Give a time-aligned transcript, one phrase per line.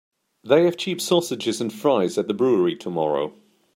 [0.43, 3.35] They have cheap sausages and fries at the brewery tomorrow.